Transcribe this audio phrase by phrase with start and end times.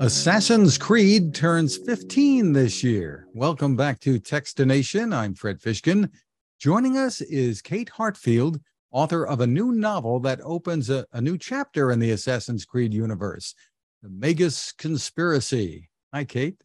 [0.00, 3.28] Assassin's Creed turns 15 this year.
[3.32, 5.14] Welcome back to Techstination.
[5.14, 6.10] I'm Fred Fishkin.
[6.58, 8.60] Joining us is Kate Heartfield,
[8.90, 12.92] author of a new novel that opens a, a new chapter in the Assassin's Creed
[12.92, 13.54] universe,
[14.02, 15.88] The Magus Conspiracy.
[16.12, 16.60] Hi, Kate.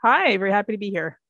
[0.00, 1.20] Hi, very happy to be here.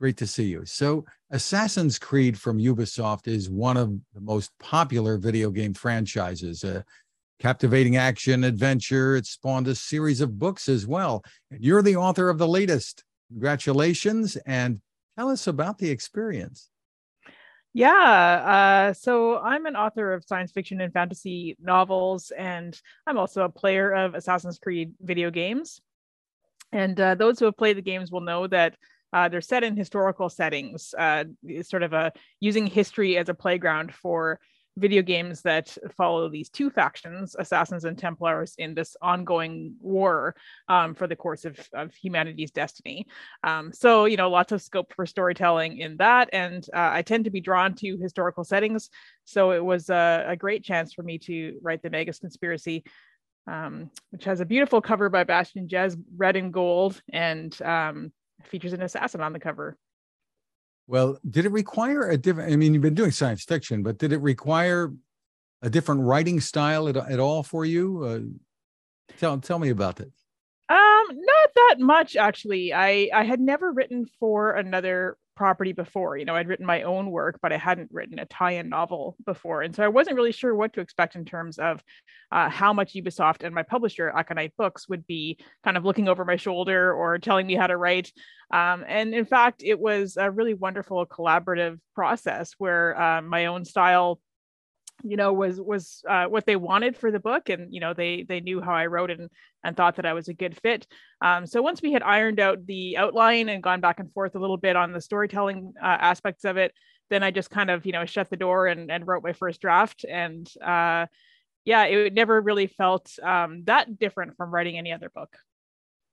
[0.00, 0.66] Great to see you.
[0.66, 6.62] So, Assassin's Creed from Ubisoft is one of the most popular video game franchises.
[6.62, 6.82] Uh,
[7.42, 9.16] captivating action adventure.
[9.16, 11.24] It spawned a series of books as well.
[11.50, 13.02] You're the author of the latest.
[13.30, 14.80] Congratulations and
[15.18, 16.70] tell us about the experience.
[17.74, 23.42] Yeah, uh, so I'm an author of science fiction and fantasy novels, and I'm also
[23.42, 25.80] a player of Assassin's Creed video games.
[26.70, 28.76] And uh, those who have played the games will know that
[29.12, 31.24] uh, they're set in historical settings, uh,
[31.62, 34.38] sort of a using history as a playground for
[34.76, 40.34] video games that follow these two factions, assassins and templars, in this ongoing war
[40.68, 43.06] um, for the course of, of humanity's destiny.
[43.44, 46.30] Um, so, you know, lots of scope for storytelling in that.
[46.32, 48.88] And uh, I tend to be drawn to historical settings.
[49.24, 52.84] So it was a, a great chance for me to write the Magus Conspiracy.
[53.48, 58.12] Um, which has a beautiful cover by Bastien Jez, red and gold, and um,
[58.44, 59.76] features an assassin on the cover.
[60.86, 62.52] Well, did it require a different?
[62.52, 64.92] I mean, you've been doing science fiction, but did it require
[65.62, 68.04] a different writing style at, at all for you?
[68.04, 70.12] Uh, tell tell me about it.
[70.68, 72.72] Um, not that much actually.
[72.72, 76.16] I I had never written for another property before.
[76.16, 79.62] You know, I'd written my own work, but I hadn't written a tie-in novel before,
[79.62, 81.82] and so I wasn't really sure what to expect in terms of
[82.30, 86.24] uh, how much Ubisoft and my publisher Aconyte Books would be kind of looking over
[86.24, 88.12] my shoulder or telling me how to write.
[88.52, 93.64] Um, and in fact, it was a really wonderful collaborative process where uh, my own
[93.64, 94.20] style
[95.04, 98.24] you know was was uh, what they wanted for the book and you know they
[98.28, 99.28] they knew how i wrote and
[99.64, 100.86] and thought that i was a good fit.
[101.20, 104.38] Um, so once we had ironed out the outline and gone back and forth a
[104.38, 106.72] little bit on the storytelling uh, aspects of it
[107.10, 109.60] then i just kind of you know shut the door and, and wrote my first
[109.60, 110.04] draft.
[110.08, 111.06] And uh,
[111.64, 115.36] yeah it never really felt um, that different from writing any other book.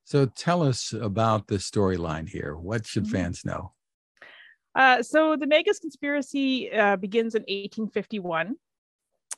[0.03, 2.55] So tell us about the storyline here.
[2.55, 3.11] What should mm-hmm.
[3.11, 3.73] fans know?
[4.75, 8.55] Uh, so the Magus conspiracy uh, begins in 1851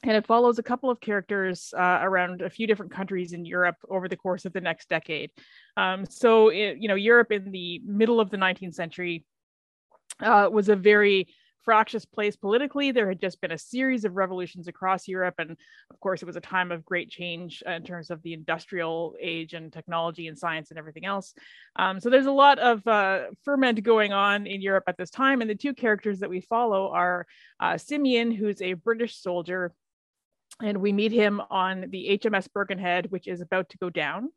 [0.04, 3.78] and it follows a couple of characters uh, around a few different countries in Europe
[3.90, 5.32] over the course of the next decade.
[5.78, 9.26] Um, so, it, you know, Europe in the middle of the 19th century
[10.20, 11.28] uh, was a very
[11.64, 12.92] fractious place politically.
[12.92, 15.36] There had just been a series of revolutions across Europe.
[15.38, 19.16] And of course, it was a time of great change in terms of the industrial
[19.22, 21.34] age and technology and science and everything else.
[21.76, 25.42] Um, so there's a lot of uh, ferment going on in Europe at this time.
[25.42, 27.26] And the two characters that we follow are
[27.60, 29.74] uh, Simeon, who's a British soldier
[30.64, 34.30] and we meet him on the HMS Birkenhead, which is about to go down.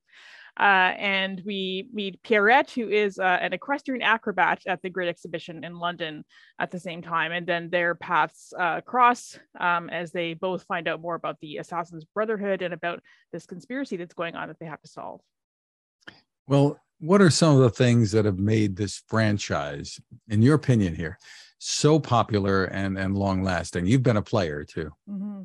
[0.59, 5.65] Uh, and we meet Pierrette, who is uh, an equestrian acrobat at the Great Exhibition
[5.65, 6.25] in London
[6.61, 7.33] at the same time.
[7.33, 11.57] And then their paths uh, cross um, as they both find out more about the
[11.57, 13.03] Assassin's Brotherhood and about
[13.33, 15.21] this conspiracy that's going on that they have to solve.
[16.47, 20.95] Well, what are some of the things that have made this franchise, in your opinion,
[20.95, 21.19] here,
[21.67, 23.87] so popular and and long lasting.
[23.87, 24.91] You've been a player too.
[25.09, 25.43] Mm-hmm.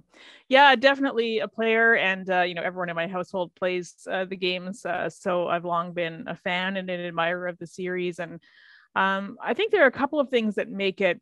[0.50, 4.36] yeah definitely a player and uh, you know everyone in my household plays uh, the
[4.36, 8.42] games uh, so i've long been a fan and an admirer of the series and
[8.96, 11.22] um, i think there are a couple of things that make it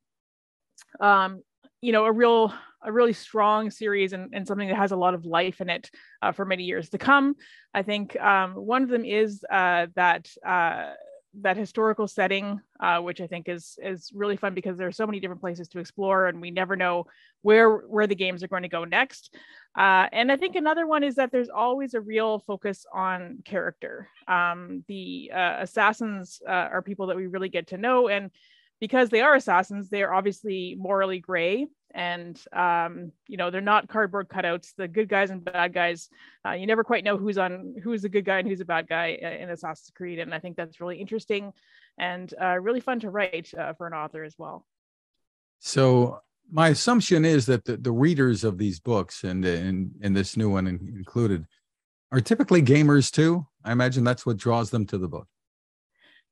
[1.00, 1.42] um,
[1.82, 2.54] you know a real
[2.84, 5.90] a really strong series and, and something that has a lot of life in it
[6.22, 7.36] uh, for many years to come.
[7.74, 10.94] I think um, one of them is uh, that uh,
[11.42, 15.06] that historical setting, uh, which I think is is really fun because there are so
[15.06, 17.06] many different places to explore, and we never know
[17.42, 19.36] where where the games are going to go next.
[19.78, 24.10] Uh, and I think another one is that there's always a real focus on character.
[24.28, 28.32] Um, the uh, assassins uh, are people that we really get to know, and
[28.80, 33.88] because they are assassins, they are obviously morally gray and um, you know they're not
[33.88, 34.74] cardboard cutouts.
[34.76, 36.10] The good guys and bad guys
[36.46, 38.88] uh, you never quite know who's on who's a good guy and who's a bad
[38.88, 40.20] guy uh, in assassin's creed.
[40.20, 41.54] And i think that's really interesting
[41.98, 44.66] and uh, really fun to write uh, for an author as well.
[45.60, 46.20] So
[46.52, 50.50] my assumption is that the, the readers of these books and in and this new
[50.50, 51.46] one included
[52.12, 53.46] are typically gamers too.
[53.64, 55.28] I imagine that's what draws them to the book.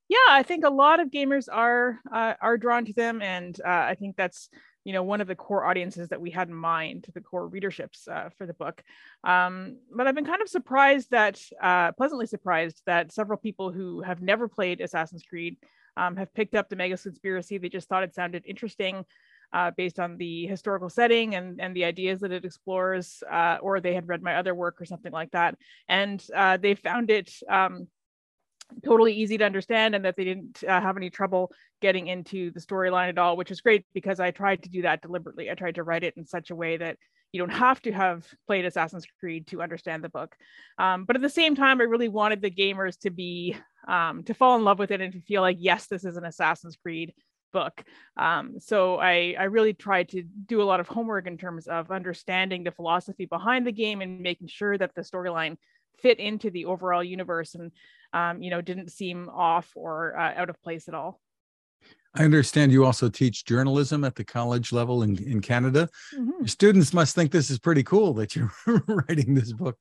[0.08, 3.22] Yeah i think a lot of gamers are uh, are drawn to them.
[3.22, 4.48] And uh, i think that's
[4.86, 8.06] you know one of the core audiences that we had in mind the core readerships
[8.08, 8.84] uh, for the book
[9.24, 14.00] um, but i've been kind of surprised that uh, pleasantly surprised that several people who
[14.00, 15.56] have never played assassin's creed
[15.96, 19.04] um, have picked up the Magus conspiracy they just thought it sounded interesting
[19.52, 23.80] uh, based on the historical setting and, and the ideas that it explores, uh, or
[23.80, 25.56] they had read my other work or something like that.
[25.88, 27.86] And uh, they found it um,
[28.84, 32.60] totally easy to understand and that they didn't uh, have any trouble getting into the
[32.60, 35.50] storyline at all, which is great because I tried to do that deliberately.
[35.50, 36.96] I tried to write it in such a way that
[37.32, 40.36] you don't have to have played Assassin's Creed to understand the book.
[40.78, 44.34] Um, but at the same time, I really wanted the gamers to be um, to
[44.34, 47.12] fall in love with it and to feel like, yes, this is an Assassin's Creed
[47.52, 47.84] book.
[48.16, 51.90] Um, so I, I really tried to do a lot of homework in terms of
[51.90, 55.56] understanding the philosophy behind the game and making sure that the storyline
[55.98, 57.72] fit into the overall universe and
[58.12, 61.20] um, you know didn't seem off or uh, out of place at all.
[62.14, 65.88] I understand you also teach journalism at the college level in, in Canada.
[66.14, 66.46] Mm-hmm.
[66.46, 68.52] students must think this is pretty cool that you're
[68.86, 69.76] writing this book.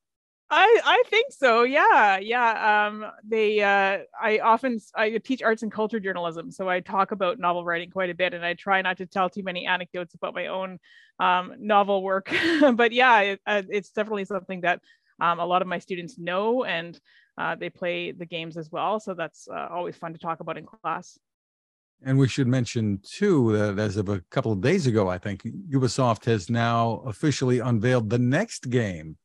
[0.50, 1.64] I I think so.
[1.64, 2.88] Yeah, yeah.
[2.88, 7.40] Um, they uh, I often I teach arts and culture journalism, so I talk about
[7.40, 10.36] novel writing quite a bit, and I try not to tell too many anecdotes about
[10.36, 10.80] my own
[11.20, 12.32] um, novel work.
[12.74, 14.82] but yeah, it, uh, it's definitely something that
[15.20, 17.00] um, a lot of my students know, and
[17.38, 19.00] uh, they play the games as well.
[19.00, 21.18] So that's uh, always fun to talk about in class.
[22.04, 25.44] And we should mention too that as of a couple of days ago, I think
[25.44, 29.18] Ubisoft has now officially unveiled the next game,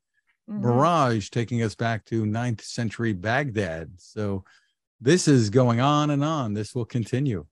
[0.48, 0.62] mm-hmm.
[0.62, 3.90] Mirage, taking us back to 9th century Baghdad.
[3.96, 4.44] So
[5.00, 6.54] this is going on and on.
[6.54, 7.46] This will continue.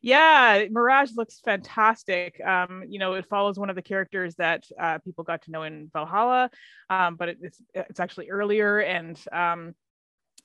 [0.00, 2.40] Yeah, Mirage looks fantastic.
[2.44, 5.64] Um, you know, it follows one of the characters that uh, people got to know
[5.64, 6.50] in Valhalla,
[6.88, 9.74] um, but it, it's it's actually earlier, and um,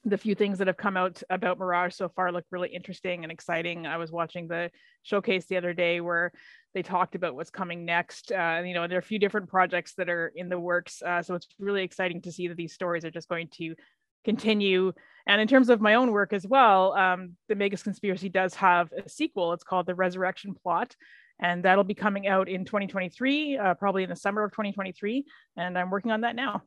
[0.05, 3.31] the few things that have come out about Mirage so far look really interesting and
[3.31, 3.85] exciting.
[3.85, 4.71] I was watching the
[5.03, 6.31] showcase the other day where
[6.73, 8.31] they talked about what's coming next.
[8.31, 11.01] Uh, you know, there are a few different projects that are in the works.
[11.01, 13.75] Uh, so it's really exciting to see that these stories are just going to
[14.23, 14.93] continue.
[15.25, 18.91] And in terms of my own work as well, um, the Magus Conspiracy does have
[18.91, 19.53] a sequel.
[19.53, 20.95] It's called The Resurrection Plot.
[21.39, 25.25] And that'll be coming out in 2023, uh, probably in the summer of 2023.
[25.57, 26.63] And I'm working on that now.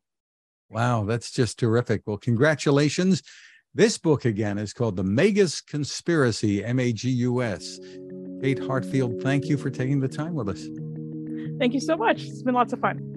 [0.71, 2.03] Wow, that's just terrific.
[2.07, 3.23] Well, congratulations.
[3.75, 7.79] This book again is called The Magus Conspiracy, M A G U S.
[8.43, 10.67] Kate Heartfield, thank you for taking the time with us.
[11.59, 12.23] Thank you so much.
[12.23, 13.16] It's been lots of fun.